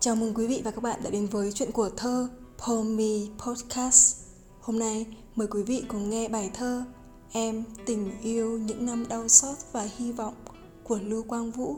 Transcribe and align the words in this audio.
Chào 0.00 0.16
mừng 0.16 0.34
quý 0.34 0.46
vị 0.46 0.62
và 0.64 0.70
các 0.70 0.82
bạn 0.82 1.00
đã 1.04 1.10
đến 1.10 1.26
với 1.26 1.52
chuyện 1.52 1.72
của 1.72 1.90
thơ 1.96 2.28
Pomi 2.58 3.30
Podcast. 3.38 4.16
Hôm 4.60 4.78
nay 4.78 5.06
mời 5.34 5.46
quý 5.46 5.62
vị 5.62 5.84
cùng 5.88 6.10
nghe 6.10 6.28
bài 6.28 6.50
thơ 6.54 6.84
Em 7.32 7.64
tình 7.86 8.20
yêu 8.22 8.58
những 8.58 8.86
năm 8.86 9.08
đau 9.08 9.28
xót 9.28 9.56
và 9.72 9.88
hy 9.96 10.12
vọng 10.12 10.34
của 10.84 10.98
Lưu 11.02 11.22
Quang 11.22 11.50
Vũ. 11.50 11.76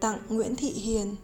Tặng 0.00 0.18
Nguyễn 0.28 0.56
Thị 0.56 0.70
Hiền 0.70 1.16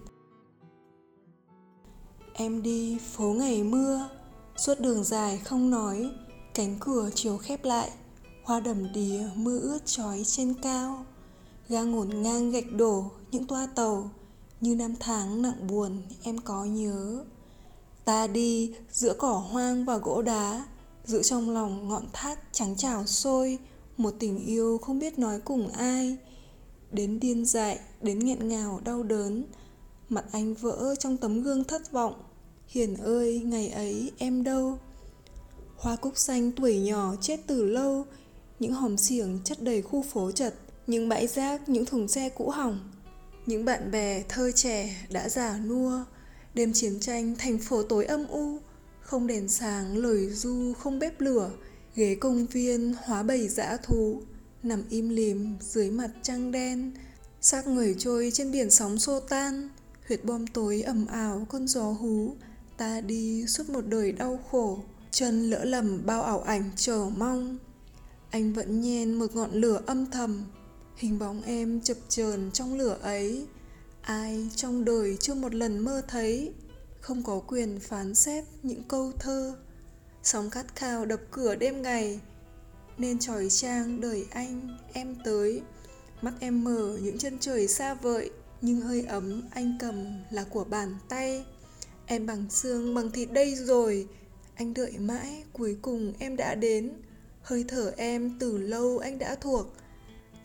Em 2.32 2.62
đi 2.62 2.98
phố 2.98 3.32
ngày 3.32 3.62
mưa, 3.62 4.08
suốt 4.56 4.80
đường 4.80 5.04
dài 5.04 5.38
không 5.38 5.70
nói, 5.70 6.10
cánh 6.54 6.76
cửa 6.80 7.10
chiều 7.14 7.38
khép 7.38 7.64
lại, 7.64 7.90
hoa 8.44 8.60
đầm 8.60 8.92
đìa 8.92 9.20
mưa 9.34 9.58
ướt 9.58 9.78
trói 9.86 10.22
trên 10.24 10.54
cao 10.62 11.04
ga 11.68 11.82
ngổn 11.82 12.22
ngang 12.22 12.50
gạch 12.50 12.72
đổ 12.72 13.04
những 13.30 13.46
toa 13.46 13.66
tàu, 13.66 14.10
như 14.60 14.74
năm 14.74 14.95
tháng 15.00 15.42
nặng 15.42 15.66
buồn, 15.68 16.02
em 16.22 16.38
có 16.38 16.64
nhớ. 16.64 17.24
Ta 18.04 18.26
đi 18.26 18.74
giữa 18.92 19.14
cỏ 19.18 19.32
hoang 19.32 19.84
và 19.84 19.96
gỗ 19.96 20.23
đá, 20.23 20.66
giữ 21.04 21.23
trong 21.23 21.50
lòng 21.50 21.88
ngọn 21.88 22.04
thác 22.12 22.38
trắng 22.52 22.76
trào 22.76 23.06
sôi, 23.06 23.59
một 23.96 24.14
tình 24.18 24.46
yêu 24.46 24.78
không 24.78 24.98
biết 24.98 25.18
nói 25.18 25.40
cùng 25.40 25.68
ai. 25.68 26.16
Đến 26.92 27.20
điên 27.20 27.45
dại, 27.45 27.78
đến 28.02 28.18
nghẹn 28.18 28.48
ngào, 28.48 28.80
đau 28.84 29.02
đớn, 29.02 29.45
mặt 30.09 30.24
anh 30.32 30.54
vỡ 30.54 30.95
trong 30.98 31.16
tấm 31.16 31.42
gương 31.42 31.64
thất 31.64 31.92
vọng. 31.92 32.14
Hiền 32.66 32.96
ơi, 32.96 33.42
ngày 33.45 33.68
ấy 33.68 34.12
em 34.18 34.45
đâu? 34.45 34.78
Hoa 35.76 35.96
cúc 35.96 36.18
xanh 36.18 36.52
tuổi 36.52 36.78
nhỏ 36.78 37.14
chết 37.20 37.40
từ 37.46 37.64
lâu, 37.64 38.04
những 38.59 38.73
hòm 38.73 38.96
xiềng 38.96 39.38
chất 39.45 39.62
đầy 39.62 39.82
khu 39.82 40.02
phố 40.02 40.30
chật 40.32 40.54
những 40.88 41.09
bãi 41.09 41.27
rác, 41.27 41.69
những 41.69 41.87
thùng 41.87 42.09
xe 42.09 42.28
cũ 42.28 42.51
hỏng, 42.51 42.91
những 43.46 43.65
bạn 43.65 43.91
bè 43.91 44.23
thơ 44.29 44.52
trẻ 44.52 45.07
đã 45.10 45.29
già 45.29 45.59
nua, 45.59 46.04
đêm 46.54 46.73
chiến 46.73 47.01
tranh 47.01 47.35
thành 47.38 47.59
phố 47.59 47.82
tối 47.82 48.04
âm 48.04 48.26
u, 48.29 48.59
không 49.01 49.27
đèn 49.27 49.49
sáng, 49.49 49.96
lời 49.96 50.30
du, 50.30 50.73
không 50.73 50.99
bếp 50.99 51.21
lửa, 51.21 51.51
ghế 51.95 52.15
công 52.15 52.46
viên 52.46 52.95
hóa 53.04 53.23
bầy 53.23 53.49
dã 53.49 53.77
thú, 53.82 54.23
nằm 54.62 54.82
im 54.90 55.09
lìm 55.09 55.57
dưới 55.60 55.90
mặt 55.90 56.10
trăng 56.23 56.52
đen, 56.52 56.93
xác 57.40 57.66
người 57.66 57.95
trôi 57.99 58.30
trên 58.34 58.52
biển 58.52 58.71
sóng 58.71 58.99
xô 58.99 59.21
tan, 59.21 59.68
huyệt 60.09 60.24
bom 60.24 60.46
tối 60.46 60.82
ẩm 60.82 61.07
ảo 61.07 61.46
con 61.49 61.66
gió 61.66 61.84
hú, 61.84 62.34
ta 62.77 63.01
đi 63.01 63.46
suốt 63.46 63.71
một 63.71 63.87
đời 63.87 64.12
đau 64.12 64.41
khổ, 64.50 64.78
chân 65.10 65.50
lỡ 65.50 65.65
lầm 65.65 66.06
bao 66.06 66.22
ảo 66.22 66.41
ảnh 66.41 66.71
chờ 66.77 67.10
mong. 67.16 67.59
Anh 68.31 68.53
vẫn 68.53 68.81
nhen 68.81 69.15
một 69.15 69.37
ngọn 69.37 69.50
lửa 69.53 69.81
âm 69.87 70.06
thầm, 70.10 70.44
hình 70.99 71.19
bóng 71.19 71.43
em 71.43 71.81
chập 71.81 71.97
chờn 72.09 72.50
trong 72.53 72.78
lửa 72.78 72.99
ấy. 73.03 73.47
Ai 74.03 74.49
trong 74.56 74.84
đời 74.84 75.16
chưa 75.21 75.34
một 75.34 75.55
lần 75.55 75.78
mơ 75.78 76.03
thấy? 76.09 76.53
Không 77.00 77.22
có 77.22 77.41
quyền 77.47 77.81
phán 77.81 78.15
xét 78.15 78.44
những 78.62 78.82
câu 78.88 79.12
thơ. 79.19 79.56
Sóng 80.22 80.50
khát 80.50 80.77
khao 80.77 81.05
đập 81.05 81.21
cửa 81.31 81.55
đêm 81.55 81.82
ngày, 81.82 82.21
nên 82.99 83.19
tròi 83.19 83.49
trang 83.50 84.00
đời 84.00 84.27
anh 84.31 84.78
em 84.93 85.16
tới. 85.25 85.62
Mắt 86.22 86.32
em 86.41 86.65
mở 86.65 86.99
những 87.03 87.19
chân 87.19 87.38
trời 87.41 87.69
xa 87.69 87.94
vợi 87.94 88.31
nhưng 88.60 88.81
hơi 88.81 89.03
ấm 89.03 89.43
anh 89.50 89.77
cầm 89.81 90.05
là 90.31 90.44
của 90.44 90.65
bàn 90.65 90.97
tay. 91.09 91.44
Em 92.06 92.27
bằng 92.27 92.50
xương, 92.50 92.94
bằng 92.94 93.10
thịt 93.10 93.33
đây 93.33 93.55
rồi. 93.55 94.09
Anh 94.55 94.75
đợi 94.75 94.93
mãi, 94.99 95.44
cuối 95.53 95.77
cùng 95.83 96.12
em 96.19 96.37
đã 96.37 96.55
đến. 96.55 96.91
Hơi 97.43 97.65
thở 97.69 97.93
em 97.97 98.38
từ 98.41 98.59
lâu 98.59 98.99
anh 98.99 99.19
đã 99.19 99.34
thuộc. 99.34 99.66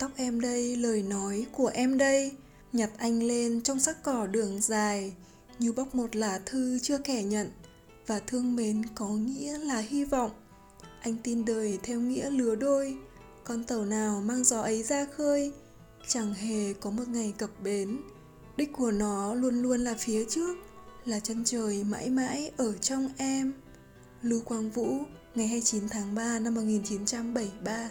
Tóc 0.04 0.12
em 0.16 0.40
đây, 0.40 0.76
lời 0.76 1.02
nói 1.02 1.46
của 1.52 1.66
em 1.66 1.98
đây. 1.98 2.32
Nhặt 2.72 2.90
anh 2.96 3.22
lên 3.22 3.60
trong 3.60 3.80
sắc 3.80 4.02
cỏ 4.02 4.26
đường 4.26 4.60
dài 4.60 5.12
Như 5.58 5.72
bóc 5.72 5.94
một 5.94 6.16
lá 6.16 6.40
thư 6.46 6.78
chưa 6.78 6.98
kẻ 6.98 7.22
nhận. 7.22 7.50
Và 8.06 8.18
thương 8.18 8.56
mến 8.56 8.82
có 8.94 9.08
nghĩa 9.08 9.58
là 9.58 9.78
hy 9.78 10.04
vọng. 10.04 10.30
Anh 11.00 11.16
tin 11.22 11.44
đời 11.44 11.78
theo 11.82 12.00
nghĩa 12.00 12.30
lứa 12.30 12.54
đôi 12.54 12.96
Con 13.44 13.64
tàu 13.64 13.84
nào 13.84 14.20
mang 14.20 14.44
gió 14.44 14.60
ấy 14.60 14.82
ra 14.82 15.06
khơi. 15.16 15.52
Chẳng 16.08 16.34
hề 16.34 16.72
có 16.72 16.90
một 16.90 17.08
ngày 17.08 17.34
cập 17.38 17.50
bến. 17.62 18.00
Đích 18.56 18.72
của 18.72 18.90
nó 18.90 19.34
luôn 19.34 19.62
luôn 19.62 19.80
là 19.80 19.94
phía 19.98 20.24
trước 20.24 20.56
Là 21.04 21.20
chân 21.20 21.44
trời 21.44 21.84
mãi 21.84 22.10
mãi 22.10 22.50
ở 22.56 22.72
trong 22.72 23.08
em. 23.16 23.52
Lưu 24.22 24.40
Quang 24.40 24.70
Vũ, 24.70 24.98
ngày 25.34 25.46
29 25.46 25.88
tháng 25.88 26.14
3 26.14 26.38
năm 26.38 26.54
1973 26.54 27.90